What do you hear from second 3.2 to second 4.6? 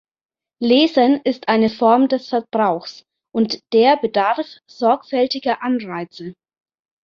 und der bedarf